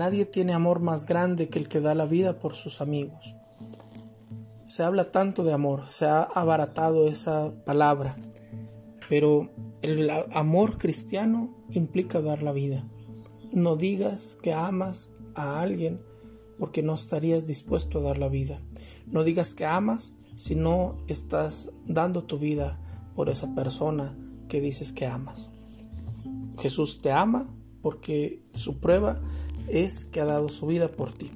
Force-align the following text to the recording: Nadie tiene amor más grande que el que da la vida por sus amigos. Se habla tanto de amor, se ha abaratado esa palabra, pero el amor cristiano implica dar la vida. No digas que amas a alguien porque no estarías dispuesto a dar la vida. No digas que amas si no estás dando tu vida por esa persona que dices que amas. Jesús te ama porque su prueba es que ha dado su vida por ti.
Nadie 0.00 0.24
tiene 0.24 0.54
amor 0.54 0.80
más 0.80 1.04
grande 1.04 1.50
que 1.50 1.58
el 1.58 1.68
que 1.68 1.82
da 1.82 1.94
la 1.94 2.06
vida 2.06 2.38
por 2.38 2.54
sus 2.54 2.80
amigos. 2.80 3.36
Se 4.64 4.82
habla 4.82 5.10
tanto 5.10 5.44
de 5.44 5.52
amor, 5.52 5.90
se 5.90 6.06
ha 6.06 6.22
abaratado 6.22 7.06
esa 7.06 7.52
palabra, 7.66 8.16
pero 9.10 9.50
el 9.82 10.08
amor 10.32 10.78
cristiano 10.78 11.54
implica 11.72 12.22
dar 12.22 12.42
la 12.42 12.52
vida. 12.52 12.88
No 13.52 13.76
digas 13.76 14.38
que 14.42 14.54
amas 14.54 15.10
a 15.34 15.60
alguien 15.60 16.00
porque 16.58 16.82
no 16.82 16.94
estarías 16.94 17.46
dispuesto 17.46 17.98
a 17.98 18.02
dar 18.02 18.16
la 18.16 18.30
vida. 18.30 18.62
No 19.04 19.22
digas 19.22 19.52
que 19.52 19.66
amas 19.66 20.14
si 20.34 20.54
no 20.54 20.96
estás 21.08 21.72
dando 21.84 22.24
tu 22.24 22.38
vida 22.38 22.80
por 23.14 23.28
esa 23.28 23.54
persona 23.54 24.16
que 24.48 24.62
dices 24.62 24.92
que 24.92 25.04
amas. 25.04 25.50
Jesús 26.58 27.02
te 27.02 27.12
ama 27.12 27.54
porque 27.82 28.42
su 28.54 28.80
prueba 28.80 29.20
es 29.70 30.04
que 30.04 30.20
ha 30.20 30.24
dado 30.24 30.48
su 30.48 30.66
vida 30.66 30.88
por 30.88 31.12
ti. 31.12 31.30